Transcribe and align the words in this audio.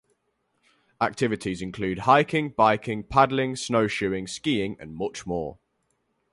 Activities 0.99 1.61
include 1.61 1.99
hiking, 1.99 2.49
biking, 2.49 3.03
paddling, 3.03 3.55
snowshoeing, 3.55 4.25
skiing 4.25 4.75
and 4.79 4.95
much 4.95 5.27
more. 5.27 5.59